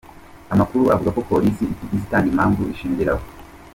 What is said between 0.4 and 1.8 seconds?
Amakuru avuga ko polisi